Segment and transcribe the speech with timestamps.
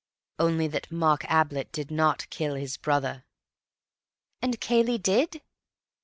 [0.39, 3.23] "Only that Mark Ablett did not kill his brother."
[4.41, 5.43] "And Cayley did?"